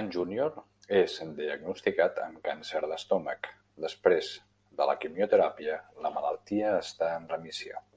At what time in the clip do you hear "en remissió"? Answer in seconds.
7.20-7.88